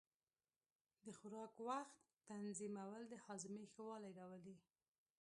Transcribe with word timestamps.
د 1.05 1.07
خوراک 1.17 1.53
وخت 1.69 1.95
تنظیمول 2.29 3.01
د 3.09 3.13
هاضمې 3.25 3.65
ښه 3.71 3.81
والی 3.89 4.11
راولي. 4.19 4.55